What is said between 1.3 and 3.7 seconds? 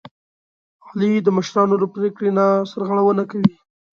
مشرانو له پرېکړې نه سرغړونه کوي.